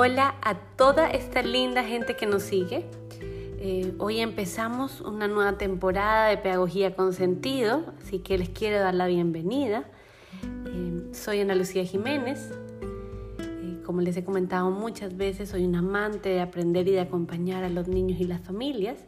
Hola 0.00 0.36
a 0.42 0.54
toda 0.54 1.10
esta 1.10 1.42
linda 1.42 1.82
gente 1.82 2.14
que 2.14 2.24
nos 2.24 2.44
sigue. 2.44 2.86
Eh, 3.58 3.94
hoy 3.98 4.20
empezamos 4.20 5.00
una 5.00 5.26
nueva 5.26 5.58
temporada 5.58 6.28
de 6.28 6.38
Pedagogía 6.38 6.94
con 6.94 7.12
Sentido, 7.12 7.82
así 8.00 8.20
que 8.20 8.38
les 8.38 8.48
quiero 8.48 8.78
dar 8.78 8.94
la 8.94 9.08
bienvenida. 9.08 9.86
Eh, 10.66 11.08
soy 11.10 11.40
Ana 11.40 11.56
Lucía 11.56 11.84
Jiménez. 11.84 12.52
Eh, 13.40 13.82
como 13.84 14.00
les 14.00 14.16
he 14.16 14.22
comentado 14.22 14.70
muchas 14.70 15.16
veces, 15.16 15.48
soy 15.48 15.64
un 15.64 15.74
amante 15.74 16.28
de 16.28 16.42
aprender 16.42 16.86
y 16.86 16.92
de 16.92 17.00
acompañar 17.00 17.64
a 17.64 17.68
los 17.68 17.88
niños 17.88 18.20
y 18.20 18.24
las 18.24 18.40
familias. 18.40 18.98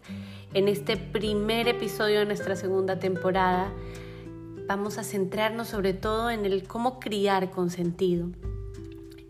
En 0.55 0.67
este 0.67 0.97
primer 0.97 1.69
episodio 1.69 2.19
de 2.19 2.25
nuestra 2.25 2.57
segunda 2.57 2.99
temporada 2.99 3.73
vamos 4.67 4.99
a 4.99 5.05
centrarnos 5.05 5.69
sobre 5.69 5.95
todo 5.95 6.31
en 6.31 6.45
el 6.47 6.67
cómo 6.67 6.99
criar 6.99 7.53
con 7.53 7.71
sentido 7.71 8.31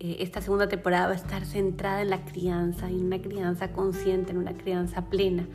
eh, 0.01 0.17
esta 0.21 0.41
segunda 0.41 0.67
temporada 0.67 1.09
va 1.09 1.13
a 1.13 1.17
estar 1.17 1.45
centrada 1.45 2.01
en 2.01 2.09
la 2.09 2.25
crianza, 2.25 2.89
en 2.89 3.05
una 3.05 3.21
crianza 3.21 3.73
consciente, 3.73 4.31
en 4.31 4.39
una 4.39 4.55
crianza 4.55 5.11
plena. 5.11 5.47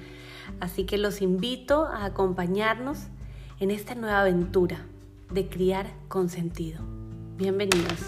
Así 0.60 0.86
que 0.86 1.00
los 1.00 1.22
invito 1.22 1.86
a 1.86 2.06
acompañarnos 2.06 3.08
en 3.60 3.72
esta 3.72 3.96
nueva 3.96 4.22
aventura 4.22 4.86
de 5.32 5.48
criar 5.48 5.88
con 6.08 6.30
sentido. 6.30 6.82
Bienvenidos. 7.38 8.00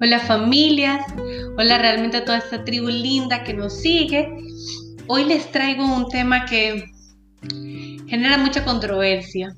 Hola 0.00 0.18
familias, 0.18 1.13
Hola 1.56 1.78
realmente 1.78 2.16
a 2.16 2.24
toda 2.24 2.38
esta 2.38 2.64
tribu 2.64 2.88
linda 2.88 3.44
que 3.44 3.54
nos 3.54 3.74
sigue. 3.74 4.28
Hoy 5.06 5.24
les 5.24 5.52
traigo 5.52 5.84
un 5.84 6.08
tema 6.08 6.46
que 6.46 6.84
genera 8.08 8.38
mucha 8.38 8.64
controversia 8.64 9.54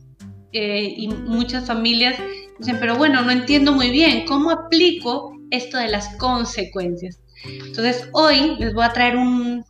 eh, 0.53 0.93
y 0.95 1.09
muchas 1.09 1.67
familias 1.67 2.17
dicen, 2.59 2.77
pero 2.81 2.97
bueno, 2.97 3.23
no 3.23 3.31
entiendo 3.31 3.73
muy 3.73 3.91
bien 3.91 4.27
cómo 4.27 4.51
aplico 4.51 5.33
esto 5.51 5.79
de 5.79 5.89
las 5.89 6.15
consecuencias. 6.17 7.19
Entonces 7.45 8.11
hoy 8.13 8.57
les 8.59 8.75
voy 8.75 8.85
a 8.85 8.93
traer 8.93 9.17
un, 9.17 9.65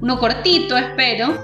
uno 0.00 0.18
cortito, 0.20 0.76
espero, 0.76 1.34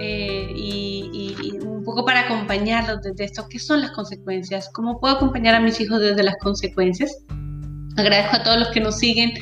eh, 0.00 0.52
y, 0.56 1.36
y, 1.42 1.58
un 1.58 1.84
poco 1.84 2.06
para 2.06 2.20
acompañarlos 2.20 3.02
desde 3.02 3.24
esto. 3.24 3.46
¿Qué 3.50 3.58
son 3.58 3.82
las 3.82 3.90
consecuencias? 3.90 4.70
¿Cómo 4.72 4.98
puedo 5.00 5.16
acompañar 5.16 5.54
a 5.54 5.60
mis 5.60 5.78
hijos 5.82 6.00
desde 6.00 6.22
las 6.22 6.36
consecuencias? 6.40 7.14
Agradezco 7.96 8.36
a 8.36 8.42
todos 8.42 8.58
los 8.58 8.68
que 8.68 8.80
nos 8.80 8.98
siguen 8.98 9.32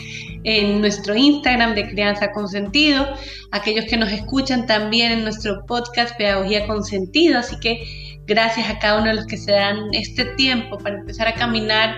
en 0.44 0.80
nuestro 0.80 1.16
Instagram 1.16 1.74
de 1.74 1.88
Crianza 1.88 2.30
con 2.32 2.48
Sentido, 2.48 3.06
aquellos 3.50 3.86
que 3.86 3.96
nos 3.96 4.12
escuchan 4.12 4.66
también 4.66 5.12
en 5.12 5.24
nuestro 5.24 5.64
podcast 5.66 6.16
Pedagogía 6.16 6.66
con 6.66 6.84
Sentido, 6.84 7.38
así 7.38 7.58
que 7.60 8.20
gracias 8.26 8.68
a 8.68 8.78
cada 8.78 8.98
uno 8.98 9.08
de 9.08 9.14
los 9.14 9.26
que 9.26 9.36
se 9.36 9.52
dan 9.52 9.76
este 9.92 10.24
tiempo 10.36 10.78
para 10.78 10.98
empezar 10.98 11.28
a 11.28 11.34
caminar 11.34 11.96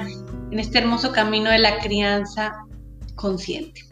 en 0.51 0.59
este 0.59 0.79
hermoso 0.79 1.13
camino 1.13 1.51
de 1.51 1.59
la 1.59 1.79
crianza 1.79 2.53
consciente. 3.17 3.83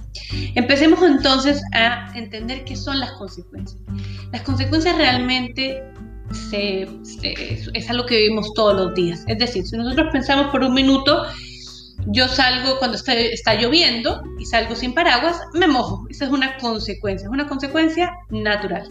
Empecemos 0.54 1.02
entonces 1.02 1.60
a 1.72 2.12
entender 2.14 2.64
qué 2.64 2.76
son 2.76 3.00
las 3.00 3.10
consecuencias. 3.12 3.80
Las 4.32 4.42
consecuencias 4.42 4.96
realmente 4.96 5.82
es 7.72 7.90
algo 7.90 8.06
que 8.06 8.16
vivimos 8.16 8.52
todos 8.54 8.74
los 8.76 8.94
días. 8.94 9.24
Es 9.26 9.38
decir, 9.38 9.66
si 9.66 9.76
nosotros 9.76 10.08
pensamos 10.12 10.50
por 10.52 10.62
un 10.62 10.74
minuto 10.74 11.24
yo 12.06 12.28
salgo 12.28 12.78
cuando 12.78 12.96
está, 12.96 13.54
lloviendo 13.54 14.22
y 14.38 14.46
salgo 14.46 14.74
sin 14.74 14.94
paraguas, 14.94 15.40
me 15.54 15.66
mojo. 15.66 16.06
Esa 16.10 16.26
es 16.26 16.30
una 16.30 16.56
consecuencia, 16.58 17.26
es 17.26 17.32
una 17.32 17.46
consecuencia 17.46 18.12
natural. 18.30 18.88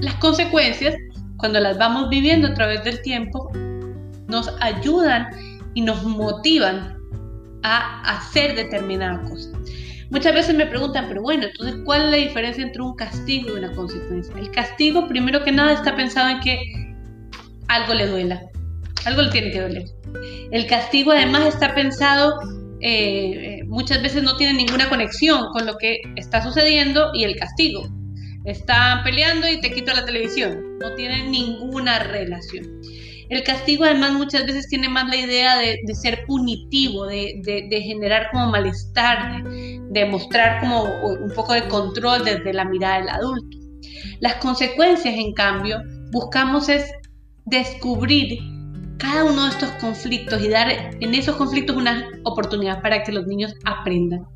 Las 0.00 0.14
consecuencias, 0.14 0.94
cuando 1.36 1.60
las 1.60 1.78
vamos 1.78 2.08
viviendo 2.08 2.48
a 2.48 2.54
través 2.54 2.84
del 2.84 3.02
tiempo, 3.02 3.50
nos 4.28 4.54
ayudan 4.60 5.28
y 5.74 5.82
nos 5.82 6.02
motivan 6.04 6.96
a 7.62 8.16
hacer 8.16 8.54
determinada 8.54 9.22
cosa. 9.28 9.50
Muchas 10.10 10.32
veces 10.32 10.54
me 10.54 10.66
preguntan, 10.66 11.06
pero 11.08 11.20
bueno, 11.20 11.44
entonces, 11.44 11.76
¿cuál 11.84 12.06
es 12.06 12.10
la 12.10 12.16
diferencia 12.16 12.64
entre 12.64 12.80
un 12.80 12.94
castigo 12.94 13.50
y 13.50 13.58
una 13.58 13.70
consecuencia? 13.72 14.34
El 14.38 14.50
castigo, 14.50 15.06
primero 15.06 15.44
que 15.44 15.52
nada, 15.52 15.74
está 15.74 15.94
pensado 15.94 16.30
en 16.30 16.40
que 16.40 16.58
algo 17.68 17.92
le 17.92 18.06
duela, 18.06 18.42
algo 19.08 19.22
le 19.22 19.30
tiene 19.30 19.50
que 19.50 19.60
doler. 19.60 19.84
El 20.50 20.66
castigo 20.66 21.12
además 21.12 21.46
está 21.46 21.74
pensado, 21.74 22.38
eh, 22.80 23.60
muchas 23.66 24.02
veces 24.02 24.22
no 24.22 24.36
tiene 24.36 24.54
ninguna 24.54 24.88
conexión 24.88 25.46
con 25.52 25.66
lo 25.66 25.76
que 25.76 25.98
está 26.16 26.42
sucediendo 26.42 27.10
y 27.14 27.24
el 27.24 27.36
castigo. 27.36 27.82
Están 28.44 29.02
peleando 29.02 29.48
y 29.48 29.60
te 29.60 29.72
quito 29.72 29.92
la 29.92 30.04
televisión. 30.04 30.78
No 30.78 30.94
tiene 30.94 31.28
ninguna 31.28 31.98
relación. 31.98 32.80
El 33.28 33.42
castigo 33.42 33.84
además 33.84 34.12
muchas 34.12 34.46
veces 34.46 34.68
tiene 34.68 34.88
más 34.88 35.06
la 35.08 35.16
idea 35.16 35.58
de, 35.58 35.76
ser 35.94 36.24
punitivo, 36.26 37.06
de, 37.06 37.82
generar 37.84 38.30
como 38.32 38.50
malestar, 38.50 39.44
de, 39.44 40.06
mostrar 40.06 40.60
como 40.60 40.84
un 40.84 41.30
poco 41.34 41.52
de 41.52 41.68
control 41.68 42.24
desde 42.24 42.54
la 42.54 42.64
mirada 42.64 43.00
del 43.00 43.08
adulto. 43.10 43.58
Las 44.20 44.36
consecuencias, 44.36 45.14
en 45.14 45.34
cambio, 45.34 45.82
buscamos 46.10 46.70
es 46.70 46.90
descubrir 47.44 48.38
cada 48.98 49.24
uno 49.24 49.44
de 49.44 49.50
estos 49.50 49.70
conflictos 49.72 50.42
y 50.42 50.48
dar 50.48 50.70
en 50.70 51.14
esos 51.14 51.36
conflictos 51.36 51.76
una 51.76 52.08
oportunidad 52.24 52.82
para 52.82 53.02
que 53.02 53.12
los 53.12 53.26
niños 53.26 53.54
aprendan. 53.64 54.26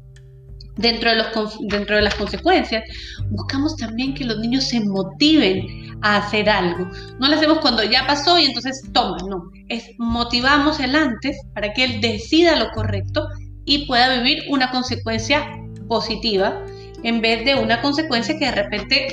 Dentro 0.77 1.11
de, 1.11 1.17
los, 1.17 1.59
dentro 1.69 1.97
de 1.97 2.03
las 2.03 2.15
consecuencias, 2.15 2.83
buscamos 3.29 3.77
también 3.77 4.15
que 4.15 4.25
los 4.25 4.39
niños 4.39 4.65
se 4.65 4.81
motiven 4.81 5.99
a 6.01 6.17
hacer 6.17 6.49
algo. 6.49 6.89
No 7.19 7.29
lo 7.29 7.37
hacemos 7.37 7.59
cuando 7.59 7.83
ya 7.83 8.07
pasó 8.07 8.39
y 8.39 8.47
entonces 8.47 8.83
toma, 8.93 9.19
no. 9.29 9.51
Es 9.69 9.91
motivamos 9.99 10.81
el 10.81 10.95
antes 10.95 11.37
para 11.55 11.75
que 11.75 11.85
él 11.85 12.01
decida 12.01 12.57
lo 12.57 12.71
correcto 12.71 13.29
y 13.67 13.87
pueda 13.87 14.17
vivir 14.17 14.45
una 14.49 14.71
consecuencia 14.71 15.47
positiva 15.89 16.65
en 17.03 17.21
vez 17.21 17.45
de 17.45 17.55
una 17.55 17.83
consecuencia 17.83 18.39
que 18.39 18.47
de 18.47 18.53
repente 18.53 19.09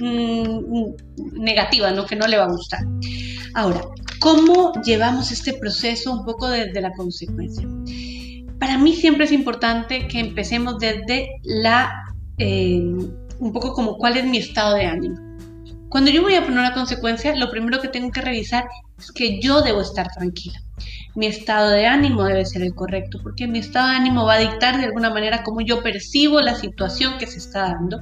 mm, 0.00 1.40
negativa, 1.40 1.90
¿no? 1.92 2.06
que 2.06 2.16
no 2.16 2.26
le 2.26 2.38
va 2.38 2.44
a 2.44 2.48
gustar. 2.48 2.80
Ahora, 3.54 3.82
¿Cómo 4.24 4.72
llevamos 4.82 5.30
este 5.32 5.52
proceso 5.52 6.10
un 6.10 6.24
poco 6.24 6.48
desde 6.48 6.80
la 6.80 6.94
consecuencia? 6.94 7.68
Para 8.58 8.78
mí 8.78 8.94
siempre 8.94 9.26
es 9.26 9.32
importante 9.32 10.08
que 10.08 10.18
empecemos 10.18 10.78
desde 10.78 11.28
la, 11.42 11.92
eh, 12.38 12.80
un 12.80 13.52
poco 13.52 13.74
como 13.74 13.98
cuál 13.98 14.16
es 14.16 14.24
mi 14.24 14.38
estado 14.38 14.76
de 14.76 14.86
ánimo. 14.86 15.16
Cuando 15.90 16.10
yo 16.10 16.22
voy 16.22 16.36
a 16.36 16.42
poner 16.42 16.60
una 16.60 16.72
consecuencia, 16.72 17.36
lo 17.36 17.50
primero 17.50 17.82
que 17.82 17.88
tengo 17.88 18.10
que 18.10 18.22
revisar 18.22 18.64
es 18.98 19.12
que 19.12 19.42
yo 19.42 19.60
debo 19.60 19.82
estar 19.82 20.08
tranquila 20.14 20.58
mi 21.14 21.26
estado 21.26 21.70
de 21.70 21.86
ánimo 21.86 22.24
debe 22.24 22.44
ser 22.44 22.62
el 22.62 22.74
correcto, 22.74 23.18
porque 23.22 23.46
mi 23.46 23.60
estado 23.60 23.88
de 23.88 23.96
ánimo 23.96 24.24
va 24.24 24.34
a 24.34 24.38
dictar 24.38 24.78
de 24.78 24.84
alguna 24.84 25.10
manera 25.10 25.42
cómo 25.44 25.60
yo 25.60 25.82
percibo 25.82 26.40
la 26.40 26.54
situación 26.54 27.18
que 27.18 27.26
se 27.26 27.38
está 27.38 27.62
dando. 27.62 28.00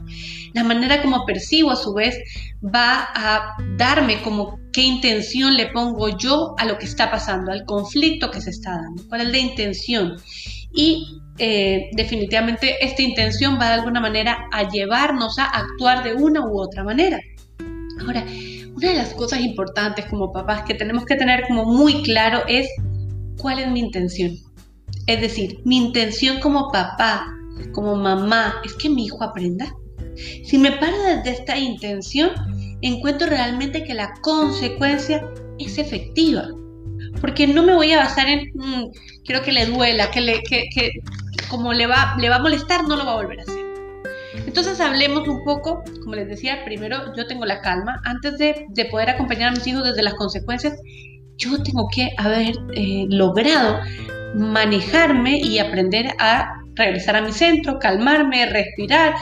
La 0.54 0.64
manera 0.64 1.02
como 1.02 1.26
percibo 1.26 1.70
a 1.70 1.76
su 1.76 1.92
vez 1.92 2.18
va 2.62 3.08
a 3.14 3.56
darme 3.76 4.22
como 4.22 4.58
qué 4.72 4.82
intención 4.82 5.54
le 5.54 5.66
pongo 5.66 6.16
yo 6.16 6.54
a 6.58 6.64
lo 6.64 6.78
que 6.78 6.86
está 6.86 7.10
pasando, 7.10 7.52
al 7.52 7.64
conflicto 7.66 8.30
que 8.30 8.40
se 8.40 8.50
está 8.50 8.72
dando, 8.72 9.02
cuál 9.08 9.22
es 9.22 9.28
la 9.28 9.38
intención. 9.38 10.16
Y 10.74 11.20
eh, 11.38 11.90
definitivamente 11.92 12.82
esta 12.84 13.02
intención 13.02 13.58
va 13.60 13.68
de 13.68 13.74
alguna 13.74 14.00
manera 14.00 14.48
a 14.52 14.68
llevarnos 14.68 15.38
a 15.38 15.44
actuar 15.44 16.02
de 16.02 16.14
una 16.14 16.46
u 16.46 16.58
otra 16.58 16.82
manera. 16.82 17.20
Ahora, 18.00 18.24
una 18.74 18.88
de 18.88 18.96
las 18.96 19.12
cosas 19.12 19.40
importantes 19.40 20.06
como 20.06 20.32
papás 20.32 20.62
que 20.62 20.74
tenemos 20.74 21.04
que 21.04 21.16
tener 21.16 21.46
como 21.46 21.66
muy 21.66 22.02
claro 22.02 22.42
es 22.48 22.68
cuál 23.38 23.58
es 23.58 23.70
mi 23.70 23.80
intención. 23.80 24.36
Es 25.06 25.20
decir, 25.20 25.60
mi 25.64 25.76
intención 25.76 26.40
como 26.40 26.70
papá, 26.70 27.26
como 27.72 27.96
mamá, 27.96 28.60
es 28.64 28.74
que 28.74 28.88
mi 28.88 29.06
hijo 29.06 29.22
aprenda. 29.22 29.74
Si 30.44 30.58
me 30.58 30.72
paro 30.72 30.96
desde 31.02 31.30
esta 31.30 31.58
intención, 31.58 32.30
encuentro 32.82 33.26
realmente 33.28 33.84
que 33.84 33.94
la 33.94 34.12
consecuencia 34.20 35.26
es 35.58 35.78
efectiva. 35.78 36.48
Porque 37.20 37.46
no 37.46 37.62
me 37.62 37.74
voy 37.74 37.92
a 37.92 37.98
basar 37.98 38.28
en, 38.28 38.50
mm, 38.54 38.90
quiero 39.24 39.42
que 39.42 39.52
le 39.52 39.66
duela, 39.66 40.10
que, 40.10 40.20
le, 40.20 40.42
que, 40.42 40.64
que 40.74 40.90
como 41.48 41.72
le 41.72 41.86
va, 41.86 42.16
le 42.18 42.28
va 42.28 42.36
a 42.36 42.42
molestar, 42.42 42.86
no 42.86 42.96
lo 42.96 43.04
va 43.04 43.12
a 43.12 43.16
volver 43.16 43.40
a 43.40 43.42
hacer. 43.42 43.62
Entonces 44.46 44.80
hablemos 44.80 45.26
un 45.28 45.44
poco, 45.44 45.82
como 46.02 46.14
les 46.14 46.28
decía, 46.28 46.64
primero 46.64 47.14
yo 47.16 47.26
tengo 47.26 47.44
la 47.44 47.60
calma, 47.60 48.00
antes 48.04 48.38
de, 48.38 48.66
de 48.70 48.84
poder 48.86 49.10
acompañar 49.10 49.48
a 49.48 49.52
mis 49.52 49.66
hijos 49.66 49.84
desde 49.84 50.02
las 50.02 50.14
consecuencias, 50.14 50.74
yo 51.42 51.62
tengo 51.62 51.88
que 51.94 52.10
haber 52.16 52.54
eh, 52.74 53.06
logrado 53.08 53.80
manejarme 54.34 55.38
y 55.38 55.58
aprender 55.58 56.14
a 56.18 56.48
regresar 56.74 57.16
a 57.16 57.22
mi 57.22 57.32
centro, 57.32 57.78
calmarme, 57.78 58.46
respirar, 58.46 59.14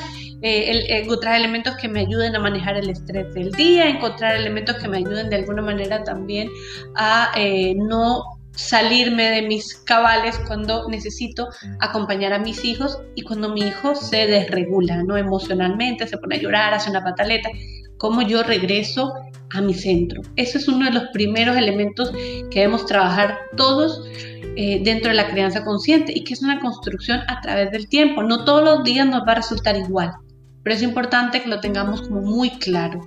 eh, 0.42 0.86
encontrar 0.88 1.36
elementos 1.36 1.76
que 1.76 1.88
me 1.88 2.00
ayuden 2.00 2.36
a 2.36 2.38
manejar 2.38 2.76
el 2.76 2.88
estrés 2.88 3.32
del 3.34 3.50
día, 3.52 3.88
encontrar 3.88 4.36
elementos 4.36 4.76
que 4.76 4.88
me 4.88 4.98
ayuden 4.98 5.28
de 5.30 5.36
alguna 5.36 5.62
manera 5.62 6.04
también 6.04 6.48
a 6.96 7.32
eh, 7.36 7.74
no 7.76 8.22
salirme 8.52 9.30
de 9.30 9.42
mis 9.42 9.74
cabales 9.74 10.38
cuando 10.46 10.88
necesito 10.88 11.48
acompañar 11.80 12.32
a 12.32 12.38
mis 12.38 12.64
hijos 12.64 13.00
y 13.14 13.22
cuando 13.22 13.48
mi 13.50 13.60
hijo 13.62 13.94
se 13.94 14.26
desregula, 14.26 15.02
¿no? 15.02 15.16
Emocionalmente, 15.16 16.06
se 16.06 16.18
pone 16.18 16.36
a 16.36 16.40
llorar, 16.40 16.74
hace 16.74 16.90
una 16.90 17.02
pataleta, 17.02 17.48
cómo 17.96 18.22
yo 18.22 18.42
regreso 18.42 19.14
a 19.52 19.60
mi 19.60 19.74
centro. 19.74 20.22
Ese 20.36 20.58
es 20.58 20.68
uno 20.68 20.86
de 20.86 20.92
los 20.92 21.04
primeros 21.12 21.56
elementos 21.56 22.10
que 22.50 22.60
debemos 22.60 22.86
trabajar 22.86 23.38
todos 23.56 24.02
eh, 24.56 24.80
dentro 24.82 25.10
de 25.10 25.16
la 25.16 25.30
crianza 25.30 25.64
consciente 25.64 26.12
y 26.14 26.24
que 26.24 26.34
es 26.34 26.42
una 26.42 26.60
construcción 26.60 27.20
a 27.28 27.40
través 27.40 27.70
del 27.70 27.88
tiempo. 27.88 28.22
No 28.22 28.44
todos 28.44 28.64
los 28.64 28.84
días 28.84 29.06
nos 29.06 29.22
va 29.22 29.32
a 29.32 29.36
resultar 29.36 29.76
igual, 29.76 30.12
pero 30.62 30.76
es 30.76 30.82
importante 30.82 31.42
que 31.42 31.48
lo 31.48 31.60
tengamos 31.60 32.10
muy 32.10 32.50
claro. 32.58 33.00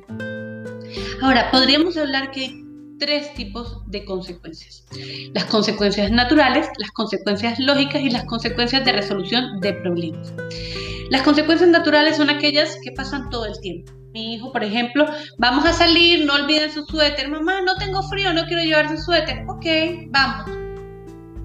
Ahora, 1.22 1.50
podríamos 1.52 1.98
hablar 1.98 2.32
que 2.32 2.42
hay 2.42 2.64
tres 3.00 3.34
tipos 3.34 3.82
de 3.88 4.06
consecuencias. 4.06 4.86
Las 5.34 5.46
consecuencias 5.46 6.12
naturales, 6.12 6.68
las 6.78 6.92
consecuencias 6.92 7.60
lógicas 7.60 8.02
y 8.02 8.10
las 8.10 8.26
consecuencias 8.26 8.86
de 8.86 8.92
resolución 8.92 9.60
de 9.60 9.74
problemas. 9.74 10.34
Las 11.10 11.22
consecuencias 11.24 11.70
naturales 11.70 12.18
son 12.18 12.30
aquellas 12.30 12.78
que 12.84 12.92
pasan 12.92 13.30
todo 13.30 13.46
el 13.46 13.60
tiempo. 13.62 13.92
Mi 14.14 14.36
hijo, 14.36 14.52
por 14.52 14.64
ejemplo, 14.64 15.08
vamos 15.40 15.66
a 15.66 15.74
salir, 15.74 16.24
no 16.26 16.36
olviden 16.36 16.72
su 16.72 16.86
suéter. 16.86 17.30
Mamá, 17.30 17.62
no 17.62 17.76
tengo 17.78 18.04
frío, 18.04 18.32
no 18.32 18.46
quiero 18.46 18.62
llevar 18.62 18.88
su 18.88 18.98
suéter. 19.04 19.44
Ok, 19.48 19.66
vamos. 20.10 20.52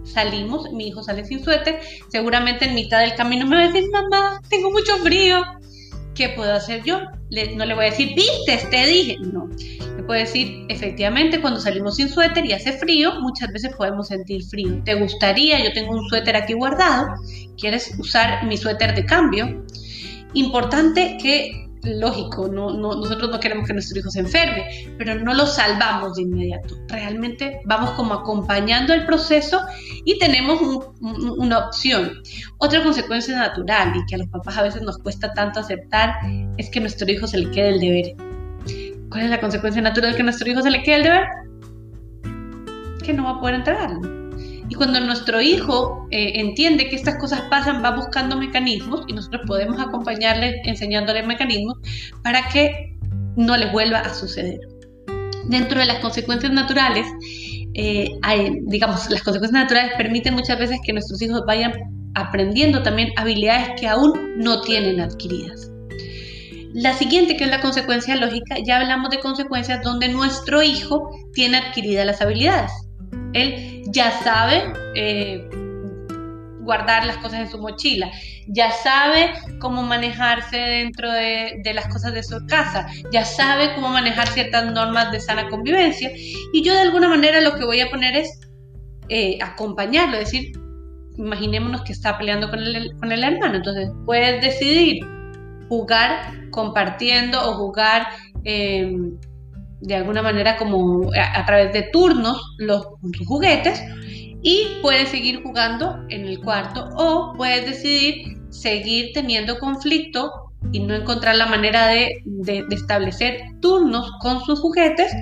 Salimos, 0.05 0.70
mi 0.73 0.88
hijo 0.88 1.03
sale 1.03 1.25
sin 1.25 1.43
suéter. 1.43 1.81
Seguramente 2.11 2.67
en 2.67 2.75
mitad 2.75 3.00
del 3.00 3.15
camino 3.15 3.47
me 3.47 3.56
va 3.56 3.62
a 3.62 3.67
decir, 3.69 3.88
mamá, 3.91 4.41
tengo 4.50 4.70
mucho 4.70 4.99
frío. 4.99 5.43
¿Qué 6.15 6.29
puedo 6.31 6.53
hacer 6.53 6.82
yo? 6.85 7.00
no 7.56 7.65
le 7.65 7.75
voy 7.75 7.87
a 7.87 7.91
decir, 7.91 8.15
viste, 8.15 8.59
te 8.71 8.87
dije. 8.87 9.17
No, 9.32 9.49
le 9.97 10.03
puedo 10.03 10.21
decir, 10.21 10.67
efectivamente, 10.69 11.41
cuando 11.41 11.61
salimos 11.61 11.97
sin 11.97 12.11
suéter 12.11 12.44
y 12.44 12.53
hace 12.53 12.73
frío, 12.73 13.21
muchas 13.21 13.50
veces 13.50 13.75
podemos 13.76 14.09
sentir 14.09 14.44
frío. 14.44 14.82
¿Te 14.85 14.94
gustaría? 14.94 15.64
Yo 15.64 15.73
tengo 15.73 15.93
un 15.93 16.06
suéter 16.09 16.37
aquí 16.37 16.53
guardado. 16.53 17.14
¿Quieres 17.59 17.94
usar 17.99 18.44
mi 18.44 18.59
suéter 18.59 18.94
de 18.94 19.06
cambio? 19.06 19.64
Importante 20.35 21.17
que 21.23 21.68
lógico, 21.96 22.49
no, 22.49 22.70
nosotros 22.70 23.31
no 23.31 23.40
queremos 23.40 23.67
que 23.67 23.73
nuestro 23.73 23.99
hijo 23.99 24.11
se 24.11 24.20
enferme, 24.20 24.67
pero 24.99 25.14
no 25.17 25.35
lo 25.35 25.46
salvamos 25.46 26.14
de 26.14 26.23
inmediato. 26.23 26.76
Realmente 26.88 27.61
vamos 27.64 27.90
como 27.90 28.14
acompañando 28.14 28.94
el 28.94 29.06
proceso 29.06 29.61
y 30.05 30.19
tenemos 30.19 30.61
una 31.00 31.58
opción. 31.67 32.23
Otra 32.58 32.82
consecuencia 32.82 33.37
natural 33.37 33.93
y 33.96 34.06
que 34.06 34.17
a 34.17 34.19
los 34.19 34.29
papás 34.29 34.58
a 34.58 34.62
veces 34.62 34.82
nos 34.82 34.99
cuesta 34.99 35.32
tanto 35.35 35.61
aceptar 35.61 36.14
es 36.56 36.70
que 36.70 36.81
nuestro 36.81 37.11
hijo 37.11 37.26
se 37.26 37.38
le 37.38 37.50
quede 37.50 37.69
el 37.70 37.81
deber. 37.81 38.17
¿Cuál 39.11 39.25
es 39.25 39.31
la 39.31 39.40
consecuencia 39.40 39.81
natural 39.81 40.14
que 40.14 40.23
a 40.23 40.25
nuestro 40.25 40.50
hijo 40.50 40.62
se 40.62 40.70
le 40.70 40.82
quede 40.82 40.96
el 40.96 41.02
deber? 41.05 41.26
Que 43.02 43.12
no 43.12 43.25
va 43.25 43.31
a 43.31 43.40
poder 43.40 43.55
entrar. 43.56 44.18
Cuando 44.78 45.00
nuestro 45.00 45.40
hijo 45.40 46.06
eh, 46.12 46.34
entiende 46.36 46.88
que 46.88 46.94
estas 46.94 47.16
cosas 47.16 47.42
pasan, 47.50 47.84
va 47.84 47.96
buscando 47.96 48.36
mecanismos 48.36 49.02
y 49.08 49.12
nosotros 49.12 49.42
podemos 49.44 49.80
acompañarle 49.80 50.62
enseñándole 50.64 51.25
mecanismos 51.25 51.76
para 52.22 52.48
que 52.48 52.96
no 53.34 53.56
le 53.56 53.72
vuelva 53.72 53.98
a 53.98 54.14
suceder. 54.14 54.60
Dentro 55.46 55.80
de 55.80 55.86
las 55.86 55.98
consecuencias 55.98 56.52
naturales, 56.52 57.06
eh, 57.75 58.08
digamos, 58.66 59.10
las 59.10 59.22
consecuencias 59.25 59.64
naturales 59.64 59.92
permiten 59.96 60.34
muchas 60.34 60.58
veces 60.60 60.78
que 60.84 60.92
nuestros 60.92 61.20
hijos 61.22 61.42
vayan 61.44 61.72
aprendiendo 62.14 62.80
también 62.84 63.10
habilidades 63.16 63.80
que 63.80 63.88
aún 63.88 64.12
no 64.36 64.60
tienen 64.60 65.00
adquiridas. 65.00 65.72
La 66.72 66.92
siguiente, 66.92 67.36
que 67.36 67.44
es 67.44 67.50
la 67.50 67.60
consecuencia 67.60 68.14
lógica, 68.14 68.58
ya 68.64 68.78
hablamos 68.78 69.10
de 69.10 69.19
consecuencias 69.19 69.82
donde 69.82 70.08
nuestro 70.08 70.62
hijo 70.62 71.10
tiene 71.32 71.56
adquiridas 71.56 72.06
las 72.06 72.20
habilidades. 72.20 72.70
Él 73.32 73.77
ya 73.93 74.11
sabe 74.23 74.73
eh, 74.94 75.49
guardar 76.61 77.06
las 77.06 77.17
cosas 77.17 77.40
en 77.40 77.50
su 77.50 77.58
mochila, 77.58 78.11
ya 78.46 78.70
sabe 78.70 79.32
cómo 79.58 79.82
manejarse 79.82 80.56
dentro 80.56 81.11
de, 81.11 81.62
las 81.75 81.88
cosas 81.88 82.12
de 82.12 82.23
su 82.23 82.46
casa, 82.46 82.87
ya 83.11 83.25
sabe 83.25 83.75
cómo 83.75 83.88
manejar 83.88 84.29
ciertas 84.29 84.70
normas 84.73 85.11
de 85.11 85.20
sana 85.20 85.49
convivencia. 85.49 86.11
Y 86.52 86.62
yo 86.62 86.75
de 86.75 86.81
alguna 86.81 87.08
manera 87.08 87.40
lo 87.40 87.55
que 87.55 87.64
voy 87.64 87.81
a 87.81 87.90
poner 87.90 88.17
es 88.17 88.40
eh, 89.08 89.38
acompañarlo, 89.40 90.19
es 90.19 90.31
decir, 90.31 90.52
imaginémonos 91.17 91.82
que 91.82 91.93
está 91.93 92.19
peleando 92.19 92.50
con 92.50 92.61
el, 92.61 93.25
hermano, 93.25 93.56
entonces 93.56 93.90
puedes 94.05 94.43
decidir 94.43 95.05
jugar 95.70 96.32
compartiendo 96.50 97.38
o 97.50 97.55
jugar 97.55 98.08
eh, 98.44 98.94
de 99.80 99.94
alguna 99.94 100.22
manera 100.22 100.56
como 100.56 101.10
a, 101.12 101.44
través 101.46 101.72
de 101.72 101.82
turnos 101.82 102.40
los, 102.58 102.86
juguetes 103.26 103.82
y 104.42 104.78
puedes 104.82 105.08
seguir 105.08 105.42
jugando 105.42 106.04
en 106.08 106.26
el 106.26 106.40
cuarto 106.40 106.88
o 106.96 107.34
puedes 107.36 107.66
decidir 107.66 108.38
seguir 108.50 109.12
teniendo 109.12 109.58
conflicto 109.58 110.30
y 110.72 110.80
no 110.80 110.94
encontrar 110.94 111.36
la 111.36 111.46
manera 111.46 111.86
de, 111.88 112.22
de, 112.25 112.64
establecer 112.70 113.40
turnos 113.60 114.10
con 114.20 114.44
sus 114.44 114.60
juguetes 114.60 115.12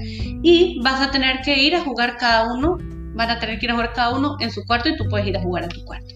y 0.43 0.81
vas 0.83 1.01
a 1.01 1.11
tener 1.11 1.43
que 1.43 1.63
ir 1.63 1.75
a 1.75 1.83
jugar 1.83 2.17
cada 2.17 2.53
uno, 2.55 2.79
van 3.15 3.31
a 3.31 3.39
tener 3.39 3.59
que 3.59 3.67
ir 3.67 3.73
a 3.73 3.75
jugar 3.75 3.93
cada 3.93 4.17
uno 4.17 4.37
en 4.41 4.51
su 4.51 4.65
cuarto 4.65 4.89
y 4.89 4.97
tú 4.97 5.05
puedes 5.11 5.27
ir 5.27 5.37
a 5.37 5.43
jugar 5.43 5.65
a 5.65 5.69
tu 5.69 5.85
cuarto. 5.85 6.15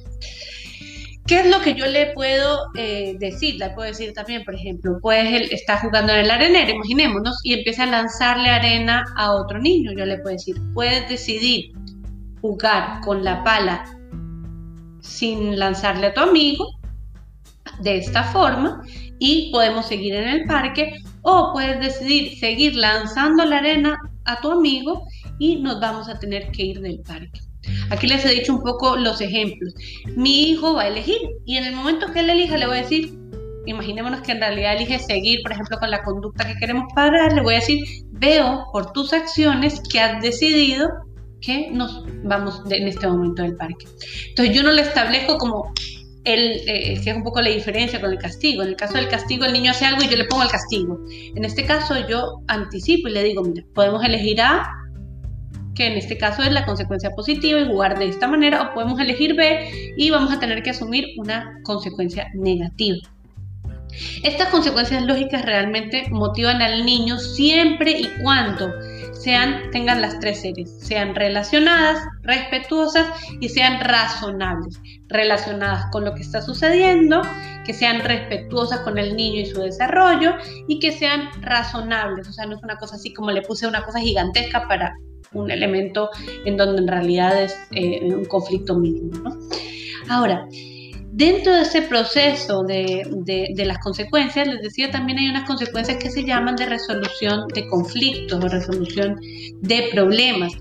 ¿Qué 1.31 1.39
es 1.39 1.47
lo 1.49 1.61
que 1.61 1.77
yo 1.77 1.87
le 1.87 2.07
puedo 2.07 2.73
eh, 2.75 3.15
decir? 3.21 3.55
Le 3.55 3.71
puedo 3.71 3.87
decir 3.87 4.13
también, 4.13 4.43
por 4.43 4.57
ejemplo, 4.57 4.99
pues 5.01 5.33
él 5.33 5.47
está 5.53 5.79
jugando 5.79 6.13
en 6.13 6.25
el 6.25 6.31
arenero, 6.33 6.73
imaginémonos, 6.73 7.39
y 7.45 7.55
empieza 7.55 7.85
a 7.85 7.87
lanzarle 7.87 8.49
arena 8.49 9.05
a 9.17 9.35
otro 9.35 9.61
niño. 9.61 9.93
Yo 9.97 10.07
le 10.07 10.19
puedo 10.19 10.35
decir, 10.35 10.57
puedes 10.75 11.09
decidir 11.09 11.71
jugar 12.41 13.01
con 13.03 13.23
la 13.23 13.45
pala 13.45 13.85
sin 15.03 15.57
lanzarle 15.57 16.09
a 16.09 16.15
tu 16.15 16.21
amigo 16.21 16.67
de 17.79 17.99
esta 17.99 18.25
forma 18.25 18.83
y 19.21 19.53
podemos 19.53 19.87
seguir 19.87 20.17
en 20.17 20.29
el 20.31 20.47
parque 20.47 20.97
o 21.23 21.53
puedes 21.53 21.79
decidir 21.79 22.41
seguir 22.41 22.75
lanzando 22.75 23.45
la 23.45 23.59
arena 23.59 23.97
a 24.25 24.41
tu 24.41 24.51
amigo 24.51 25.07
y 25.39 25.63
nos 25.63 25.79
vamos 25.79 26.09
a 26.09 26.19
tener 26.19 26.51
que 26.51 26.65
ir 26.65 26.81
del 26.81 26.99
parque. 27.03 27.41
Aquí 27.91 28.07
les 28.07 28.25
he 28.25 28.31
dicho 28.31 28.55
un 28.55 28.63
poco 28.63 28.97
los 28.97 29.21
ejemplos. 29.21 29.75
Mi 30.17 30.51
hijo 30.51 30.75
va 30.75 30.83
a 30.83 30.89
elegir 30.89 31.19
y 31.45 31.57
en 31.57 31.65
el 31.65 31.75
momento 31.75 32.13
que 32.13 32.21
él 32.21 32.31
elija 32.31 32.57
le 32.57 32.67
voy 32.67 32.79
a 32.79 32.83
decir, 32.83 33.13
imaginémonos 33.67 34.21
que 34.23 34.33
en 34.33 34.41
realidad 34.41 34.77
elige 34.77 34.99
seguir, 34.99 35.41
por 35.43 35.53
ejemplo, 35.53 35.79
con 35.79 35.91
la 35.91 36.03
conducta 36.03 36.47
que 36.47 36.57
queremos 36.59 36.93
parar, 36.95 37.33
le 37.33 37.43
voy 37.43 37.55
a 37.55 37.59
decir, 37.59 37.85
veo 38.11 38.65
por 38.73 38.93
tus 38.93 39.13
acciones 39.13 39.81
que 39.91 40.01
has 40.01 40.23
decidido 40.23 40.89
que 41.41 41.71
nos 41.71 42.05
vamos 42.25 42.63
en 42.71 42.87
este 42.87 43.07
momento 43.07 43.43
del 43.43 43.57
parque. 43.57 43.87
Entonces 44.29 44.55
yo 44.55 44.63
no 44.63 44.73
le 44.73 44.83
establezco 44.83 45.39
como 45.39 45.73
el, 46.25 46.69
eh, 46.69 47.01
que 47.03 47.11
es 47.11 47.17
un 47.17 47.23
poco 47.23 47.41
la 47.41 47.49
diferencia 47.49 48.01
con 48.01 48.11
el 48.11 48.19
castigo. 48.19 48.63
En 48.63 48.69
el 48.69 48.77
caso 48.77 48.95
del 48.95 49.09
castigo, 49.09 49.45
el 49.45 49.53
niño 49.53 49.71
hace 49.71 49.87
algo 49.87 50.03
y 50.03 50.09
yo 50.09 50.17
le 50.17 50.25
pongo 50.25 50.43
el 50.43 50.51
castigo. 50.51 51.01
En 51.35 51.45
este 51.45 51.65
caso, 51.65 51.97
yo 52.09 52.43
anticipo 52.49 53.09
y 53.09 53.13
le 53.13 53.25
digo, 53.25 53.43
mira, 53.43 53.65
podemos 53.75 54.05
elegir 54.05 54.41
A 54.43 54.69
que 55.75 55.87
en 55.87 55.95
este 55.95 56.19
caso 56.19 56.43
es 56.43 56.53
la 56.53 56.65
consecuencia 56.65 57.11
positiva 57.11 57.61
y 57.61 57.67
jugar 57.67 57.99
de 57.99 58.09
esta 58.09 58.29
manera, 58.29 58.63
o 58.63 58.75
podemos 58.75 59.01
elegir 59.01 59.35
B 59.35 59.95
y 59.97 60.11
vamos 60.11 60.33
a 60.33 60.41
tener 60.41 60.63
que 60.63 60.71
asumir 60.71 61.07
una 61.17 61.61
consecuencia 61.65 62.29
negativa. 62.35 62.99
Estas 64.23 64.49
consecuencias 64.49 65.03
lógicas 65.05 65.45
realmente 65.45 66.07
motivan 66.11 66.63
al 66.63 66.85
niño 66.85 67.19
siempre 67.19 67.91
y 67.93 68.09
cuando 68.23 68.73
sean, 69.13 69.71
tengan 69.71 70.01
las 70.01 70.19
tres 70.19 70.41
series, 70.41 70.71
sean 70.81 71.15
relacionadas, 71.15 71.99
respetuosas 72.23 73.07
y 73.41 73.49
sean 73.49 73.81
razonables, 73.81 74.81
relacionadas 75.09 75.87
con 75.91 76.05
lo 76.05 76.15
que 76.15 76.23
está 76.23 76.41
sucediendo, 76.41 77.21
que 77.67 77.75
sean 77.75 78.01
respetuosas 78.01 78.81
con 78.81 78.97
el 78.97 79.17
niño 79.17 79.41
y 79.41 79.47
su 79.47 79.61
desarrollo 79.61 80.37
y 80.69 80.79
que 80.79 80.93
sean 80.93 81.29
razonables, 81.43 82.29
o 82.29 82.33
sea, 82.33 82.47
no 82.47 82.57
es 82.57 82.63
una 82.63 82.77
cosa 82.77 82.97
así 82.97 83.13
como 83.13 83.31
le 83.31 83.43
puse 83.43 83.67
una 83.67 83.85
cosa 83.85 84.01
gigantesca 84.01 84.67
para 84.69 84.95
un 85.33 85.51
elemento 85.51 86.11
en 86.45 86.57
donde 86.57 86.83
en 86.83 86.89
realidad 86.89 87.43
es 87.43 87.57
eh, 87.73 88.01
un 88.03 88.25
conflicto 88.25 88.77
mínimo. 88.79 89.13
Ahora, 90.09 90.47
dentro 91.13 91.53
de 91.53 91.63
ese 91.63 91.83
proceso 91.83 92.63
de, 92.63 93.03
de, 93.25 93.65
las 93.65 93.79
consecuencias, 93.79 94.49
les 94.49 94.61
decía, 94.61 94.91
también 94.91 95.19
hay 95.19 95.29
unas 95.29 95.47
consecuencias 95.47 96.03
que 96.03 96.11
se 96.11 96.25
llaman 96.25 96.57
de 96.57 96.67
resolución 96.67 97.47
de 97.55 97.69
conflictos 97.69 98.43
o 98.43 98.49
resolución 98.49 99.21
de 99.61 99.89
problemas. 99.93 100.53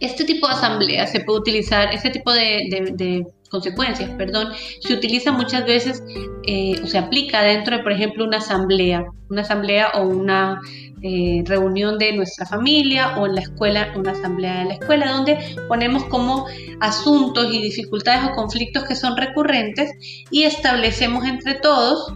Este 0.00 0.24
tipo 0.24 0.48
de 0.48 0.54
asamblea 0.54 1.06
se 1.06 1.20
puede 1.20 1.40
utilizar, 1.40 1.94
este 1.94 2.10
tipo 2.10 2.32
de, 2.32 3.24
consecuencias, 3.52 4.10
perdón, 4.16 4.48
se 4.80 4.94
utiliza 4.94 5.30
muchas 5.30 5.64
veces 5.66 6.02
eh, 6.46 6.80
o 6.82 6.86
se 6.86 6.98
aplica 6.98 7.42
dentro 7.42 7.76
de, 7.76 7.82
por 7.82 7.92
ejemplo, 7.92 8.24
una 8.24 8.38
asamblea, 8.38 9.04
una 9.28 9.42
asamblea 9.42 9.90
o 9.94 10.02
una 10.02 10.58
eh, 11.02 11.44
reunión 11.46 11.98
de 11.98 12.14
nuestra 12.14 12.46
familia 12.46 13.18
o 13.18 13.26
en 13.26 13.34
la 13.34 13.42
escuela, 13.42 13.92
una 13.94 14.12
asamblea 14.12 14.60
de 14.60 14.64
la 14.64 14.74
escuela, 14.74 15.12
donde 15.12 15.38
ponemos 15.68 16.04
como 16.04 16.46
asuntos 16.80 17.52
y 17.52 17.60
dificultades 17.60 18.30
o 18.30 18.34
conflictos 18.34 18.84
que 18.84 18.96
son 18.96 19.16
recurrentes 19.16 19.90
y 20.30 20.44
establecemos 20.44 21.24
entre 21.26 21.54
todos 21.54 22.14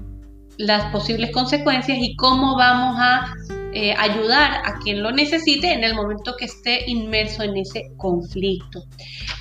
las 0.57 0.91
posibles 0.91 1.31
consecuencias 1.33 1.99
y 2.01 2.17
cómo 2.17 2.57
vamos 2.57 2.97
a 2.99 3.35
eh, 3.79 3.95
ayudar 3.99 4.63
a 4.65 4.79
quien 4.79 5.03
lo 5.03 5.13
necesite 5.13 5.71
en 5.71 5.85
el 5.85 5.95
momento 5.95 6.35
que 6.39 6.47
esté 6.47 6.91
inmerso 6.91 7.43
en 7.43 7.59
ese 7.59 7.83
conflicto. 7.99 8.83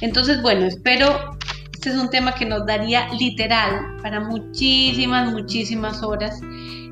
Entonces, 0.01 0.41
bueno, 0.41 0.65
espero, 0.65 1.37
este 1.85 1.97
es 1.99 2.03
un 2.03 2.09
tema 2.09 2.33
que 2.33 2.47
nos 2.47 2.65
daría 2.65 3.07
literal 3.13 3.97
para 4.01 4.19
muchísimas, 4.19 5.31
muchísimas 5.31 6.01
horas. 6.01 6.41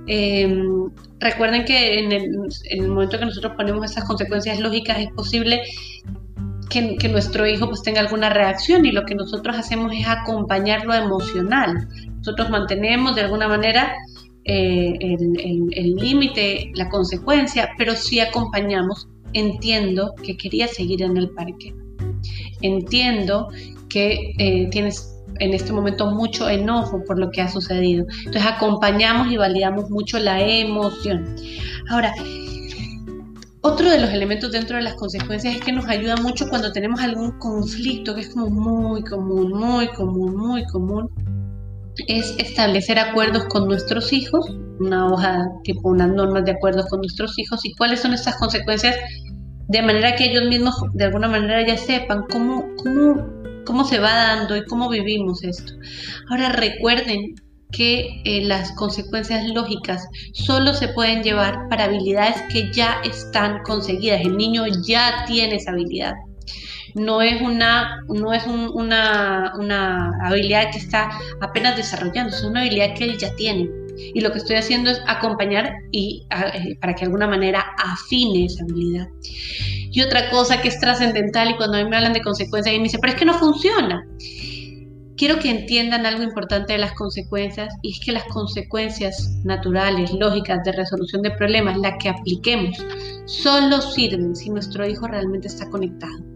Em, 0.05 0.91
recuerden 1.19 1.65
que 1.65 1.97
en 2.00 2.12
el, 2.12 2.88
momento 2.89 3.17
que 3.17 3.25
nosotros 3.25 3.53
ponemos 3.57 3.89
esas 3.89 4.03
consecuencias 4.03 4.59
lógicas 4.59 5.00
es 5.00 5.07
posible 5.15 5.63
que, 6.69 6.95
que, 6.97 7.09
nuestro 7.09 7.47
hijo 7.47 7.67
pues 7.69 7.81
tenga 7.81 8.01
alguna 8.01 8.29
reacción 8.29 8.85
y 8.85 8.91
lo 8.91 9.03
que 9.03 9.15
nosotros 9.15 9.57
hacemos 9.57 9.91
es 9.93 10.07
acompañarlo 10.07 10.93
emocional. 10.93 11.88
Nosotros 12.17 12.51
mantenemos 12.51 13.15
de 13.15 13.21
alguna 13.21 13.47
manera 13.47 13.95
eh, 14.45 14.95
el 15.01 15.95
límite, 15.95 16.71
la 16.75 16.88
consecuencia, 16.89 17.71
pero 17.79 17.95
sí 17.95 18.19
acompañamos. 18.19 19.07
Entiendo 19.33 20.13
que 20.23 20.38
quería 20.38 20.67
seguir 20.67 21.01
en 21.01 21.17
el 21.17 21.31
parque. 21.31 21.73
Entiendo 22.62 23.50
que 23.93 24.33
eh, 24.39 24.67
tienes 24.71 25.21
en 25.39 25.53
este 25.53 25.71
momento 25.71 26.07
mucho 26.12 26.50
enojo 26.50 27.03
por 27.05 27.19
lo 27.19 27.29
que 27.29 27.41
ha 27.41 27.47
sucedido. 27.47 28.05
Entonces 28.25 28.45
acompañamos 28.45 29.31
y 29.31 29.38
validamos 29.38 29.89
mucho 29.91 30.17
la 30.17 30.41
emoción. 30.41 31.35
Ahora, 31.89 32.13
otro 33.62 33.89
de 33.89 34.00
los 34.00 34.09
elementos 34.09 34.51
dentro 34.51 34.77
de 34.77 34.83
las 34.83 34.95
consecuencias 34.95 35.55
es 35.55 35.62
que 35.62 35.71
nos 35.71 35.85
ayuda 35.85 36.17
mucho 36.17 36.50
cuando 36.50 36.71
tenemos 36.71 37.00
algún 37.01 37.38
conflicto 37.39 38.15
que 38.15 38.21
es 38.21 38.29
como 38.29 38.50
muy 38.50 39.03
común, 39.03 39.53
muy 39.53 39.88
común, 39.89 40.35
muy 40.35 40.65
común 40.65 41.09
es 42.07 42.35
establecer 42.39 42.97
acuerdos 42.97 43.45
con 43.45 43.67
nuestros 43.67 44.12
hijos, 44.13 44.45
una 44.79 45.07
hoja 45.07 45.45
tipo 45.63 45.89
unas 45.89 46.09
normas 46.09 46.43
de 46.45 46.51
acuerdos 46.51 46.88
con 46.88 47.00
nuestros 47.01 47.38
hijos 47.38 47.63
y 47.63 47.73
cuáles 47.75 48.01
son 48.01 48.13
estas 48.13 48.35
consecuencias 48.38 48.97
de 49.67 49.81
manera 49.81 50.15
que 50.15 50.25
ellos 50.25 50.45
mismos 50.50 50.75
de 50.93 51.05
alguna 51.05 51.27
manera 51.27 51.65
ya 51.65 51.77
sepan 51.77 52.23
cómo, 52.31 52.65
cómo, 52.83 53.15
cómo 53.65 53.86
se 53.86 54.00
va 54.00 54.13
dando 54.13 54.55
y 54.58 54.65
cómo 54.65 54.89
vivimos 54.89 55.43
esto. 55.43 55.74
Ahora 56.29 56.50
recuerden 56.50 57.36
que 57.72 58.22
eh, 58.25 58.46
las 58.46 58.72
consecuencias 58.74 59.48
lógicas 59.50 60.08
solo 60.34 60.74
se 60.74 60.89
pueden 60.89 61.24
llevar 61.24 61.67
para 61.70 61.86
habilidades 61.86 62.41
que 62.51 62.72
ya 62.72 63.01
están 63.03 63.63
conseguidas. 63.63 64.22
El 64.22 64.38
niño 64.38 64.65
ya 64.86 65.25
tiene 65.27 65.55
esa 65.55 65.72
habilidad 65.72 66.13
no 66.96 67.22
es 67.22 67.41
una, 67.41 68.03
no 68.08 68.34
es 68.34 68.46
una, 68.46 69.53
una 69.58 70.12
habilidad 70.24 70.72
que 70.72 70.77
está 70.77 71.10
apenas 71.41 71.75
desarrollando, 71.75 72.36
es 72.36 72.43
una 72.43 72.62
habilidad 72.62 72.93
que 72.96 73.05
él 73.05 73.17
ya 73.17 73.36
tiene. 73.36 73.70
Y 74.13 74.22
lo 74.22 74.31
que 74.31 74.39
estoy 74.39 74.55
haciendo 74.55 74.89
es 74.89 75.01
acompañar 75.07 75.72
y 75.91 76.25
eh, 76.31 76.75
para 76.79 76.93
que 76.93 77.01
de 77.01 77.05
alguna 77.05 77.27
manera 77.27 77.65
afine 77.77 78.45
esa 78.45 78.63
habilidad. 78.63 79.07
Y 79.91 80.01
otra 80.01 80.29
cosa 80.29 80.62
que 80.62 80.69
es 80.69 80.79
trascendental 80.79 81.51
y 81.51 81.55
cuando 81.55 81.77
a 81.77 81.83
mí 81.83 81.89
me 81.89 81.98
hablan 81.98 82.13
de 82.13 82.22
consecuencias 82.22 82.75
y 82.75 82.79
me 82.79 82.86
dice, 82.86 83.00
pero 83.00 83.13
es 83.13 83.19
que 83.19 83.25
no 83.25 83.33
funciona. 83.36 84.05
Quiero 85.15 85.38
que 85.39 85.51
entiendan 85.51 86.05
algo 86.07 86.24
importante 86.24 86.74
de 86.74 86.79
las 86.79 86.93
consecuencias 86.93 87.74
y 87.83 87.91
es 87.91 88.00
que 88.03 88.12
las 88.12 88.24
consecuencias 88.25 89.39
naturales, 89.43 90.12
lógicas 90.13 90.63
de 90.63 90.72
resolución 90.72 91.22
de 91.22 91.31
problemas, 91.31 91.77
las 91.77 91.93
que 92.01 92.10
apliquemos, 92.10 92.83
solo 93.25 93.79
sirven 93.79 94.36
si 94.36 94.50
nuestro 94.50 94.88
hijo 94.88 95.07
realmente 95.07 95.48
está 95.48 95.69
conectado 95.69 96.33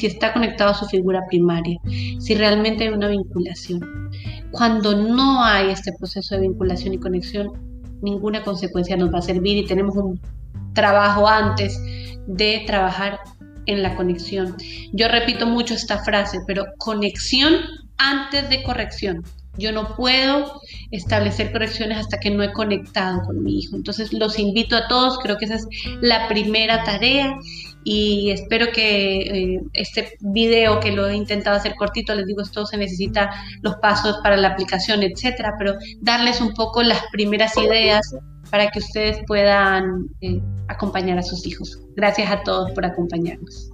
si 0.00 0.06
está 0.06 0.32
conectado 0.32 0.70
a 0.70 0.74
su 0.74 0.86
figura 0.86 1.20
primaria, 1.28 1.78
si 2.18 2.34
realmente 2.34 2.84
hay 2.84 2.90
una 2.90 3.08
vinculación. 3.08 4.10
Cuando 4.50 4.96
no 4.96 5.44
hay 5.44 5.70
este 5.70 5.92
proceso 5.98 6.34
de 6.34 6.42
vinculación 6.42 6.94
y 6.94 6.98
conexión, 6.98 7.50
ninguna 8.02 8.42
consecuencia 8.42 8.96
nos 8.96 9.12
va 9.12 9.18
a 9.18 9.22
servir 9.22 9.56
y 9.58 9.66
tenemos 9.66 9.96
un 9.96 10.20
trabajo 10.74 11.28
antes 11.28 11.78
de 12.26 12.64
trabajar 12.66 13.18
en 13.66 13.82
la 13.82 13.94
conexión. 13.96 14.56
Yo 14.92 15.08
repito 15.08 15.46
mucho 15.46 15.74
esta 15.74 16.02
frase, 16.02 16.38
pero 16.46 16.64
conexión 16.78 17.54
antes 17.98 18.48
de 18.48 18.62
corrección. 18.62 19.22
Yo 19.58 19.72
no 19.72 19.94
puedo 19.94 20.60
establecer 20.90 21.52
correcciones 21.52 21.98
hasta 21.98 22.18
que 22.18 22.30
no 22.30 22.42
he 22.42 22.52
conectado 22.52 23.20
con 23.26 23.42
mi 23.42 23.58
hijo. 23.58 23.76
Entonces 23.76 24.12
los 24.12 24.38
invito 24.38 24.76
a 24.76 24.88
todos, 24.88 25.18
creo 25.18 25.36
que 25.36 25.44
esa 25.44 25.56
es 25.56 25.66
la 26.00 26.28
primera 26.28 26.82
tarea 26.84 27.36
y 27.84 28.30
espero 28.30 28.72
que 28.72 29.20
eh, 29.20 29.60
este 29.72 30.16
video 30.20 30.80
que 30.80 30.92
lo 30.92 31.08
he 31.08 31.14
intentado 31.14 31.56
hacer 31.56 31.74
cortito, 31.76 32.14
les 32.14 32.26
digo, 32.26 32.42
esto 32.42 32.66
se 32.66 32.76
necesita 32.76 33.30
los 33.62 33.76
pasos 33.76 34.18
para 34.22 34.36
la 34.36 34.48
aplicación, 34.48 35.02
etcétera, 35.02 35.54
pero 35.58 35.74
darles 36.00 36.40
un 36.40 36.52
poco 36.54 36.82
las 36.82 37.02
primeras 37.12 37.56
ideas 37.56 38.14
para 38.50 38.68
que 38.70 38.80
ustedes 38.80 39.18
puedan 39.26 40.08
eh, 40.20 40.40
acompañar 40.68 41.18
a 41.18 41.22
sus 41.22 41.46
hijos. 41.46 41.80
Gracias 41.96 42.30
a 42.30 42.42
todos 42.42 42.70
por 42.72 42.84
acompañarnos. 42.84 43.70